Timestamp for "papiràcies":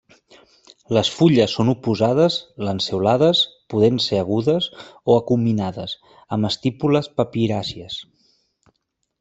7.23-8.01